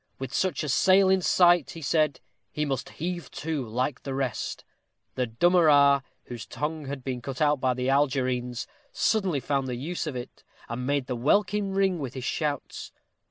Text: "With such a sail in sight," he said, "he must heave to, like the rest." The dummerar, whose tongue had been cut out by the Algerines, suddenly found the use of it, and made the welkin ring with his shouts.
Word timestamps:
"With 0.17 0.33
such 0.33 0.63
a 0.63 0.67
sail 0.69 1.09
in 1.09 1.21
sight," 1.21 1.69
he 1.69 1.81
said, 1.83 2.21
"he 2.51 2.65
must 2.65 2.89
heave 2.97 3.29
to, 3.33 3.63
like 3.67 4.01
the 4.01 4.15
rest." 4.15 4.63
The 5.13 5.27
dummerar, 5.27 6.01
whose 6.23 6.47
tongue 6.47 6.85
had 6.85 7.03
been 7.03 7.21
cut 7.21 7.39
out 7.39 7.61
by 7.61 7.75
the 7.75 7.87
Algerines, 7.91 8.65
suddenly 8.91 9.39
found 9.39 9.67
the 9.67 9.75
use 9.75 10.07
of 10.07 10.15
it, 10.15 10.43
and 10.67 10.87
made 10.87 11.05
the 11.05 11.15
welkin 11.15 11.75
ring 11.75 11.99
with 11.99 12.15
his 12.15 12.23
shouts. 12.23 12.91